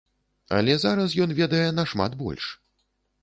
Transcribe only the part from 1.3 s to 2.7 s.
ведае нашмат больш.